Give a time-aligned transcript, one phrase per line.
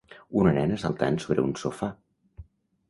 [0.43, 1.93] Una nena saltant sobre un sofà.